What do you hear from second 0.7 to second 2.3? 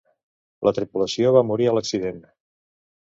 tripulació va morir a l'accident.